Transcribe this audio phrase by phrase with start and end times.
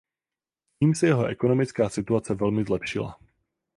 [0.79, 3.19] Tím se jeho ekonomická situace velmi zlepšila.